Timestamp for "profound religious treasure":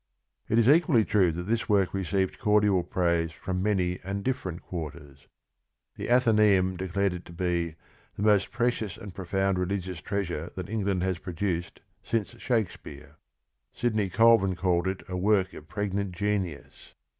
9.13-10.49